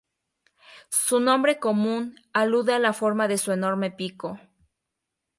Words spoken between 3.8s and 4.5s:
pico.